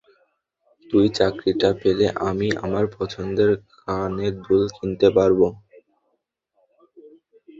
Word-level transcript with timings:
তুই 0.85 1.05
চাকরিটা 1.17 1.69
পেলে, 1.81 2.05
আমি 2.29 2.47
আমার 2.65 2.85
পছন্দের 2.97 3.51
কানের 3.77 4.33
দুল 4.45 4.63
কিনতে 4.75 5.07
পারবো। 5.17 5.47